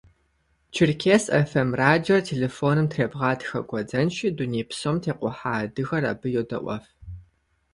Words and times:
«Черкес 0.75 1.23
ФМ» 1.49 1.69
радиор 1.83 2.21
телефоным 2.31 2.87
требгъатхэ 2.93 3.59
гуэдзэнщи, 3.69 4.27
дуней 4.37 4.65
псом 4.69 4.95
текъухьа 5.03 5.51
адыгэр 5.63 6.03
абы 6.11 6.27
йодэIуэф. 6.35 6.85